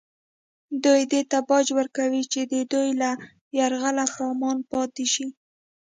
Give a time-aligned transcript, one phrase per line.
[0.83, 3.11] دوی دې ته باج ورکوي چې د دوی له
[3.59, 5.27] یرغله په امان پاتې شي